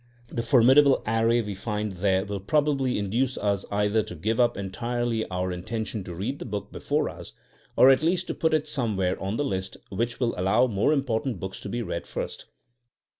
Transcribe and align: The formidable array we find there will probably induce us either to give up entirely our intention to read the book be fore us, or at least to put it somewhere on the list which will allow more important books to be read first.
The 0.29 0.41
formidable 0.41 1.03
array 1.05 1.43
we 1.43 1.53
find 1.53 1.91
there 1.91 2.25
will 2.25 2.39
probably 2.39 2.97
induce 2.97 3.37
us 3.37 3.65
either 3.69 4.01
to 4.01 4.15
give 4.15 4.39
up 4.39 4.57
entirely 4.57 5.27
our 5.29 5.51
intention 5.51 6.03
to 6.05 6.15
read 6.15 6.39
the 6.39 6.45
book 6.45 6.71
be 6.71 6.79
fore 6.79 7.07
us, 7.07 7.33
or 7.75 7.91
at 7.91 8.01
least 8.01 8.25
to 8.25 8.33
put 8.33 8.55
it 8.55 8.67
somewhere 8.67 9.21
on 9.21 9.37
the 9.37 9.45
list 9.45 9.77
which 9.89 10.19
will 10.19 10.33
allow 10.39 10.65
more 10.65 10.91
important 10.91 11.39
books 11.39 11.61
to 11.61 11.69
be 11.69 11.83
read 11.83 12.07
first. 12.07 12.45